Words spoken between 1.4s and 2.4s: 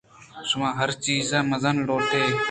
مُزّ ءَ لوٹ ئے